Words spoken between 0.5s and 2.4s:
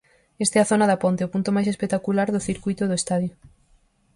é a zona da ponte, o punto máis espectacular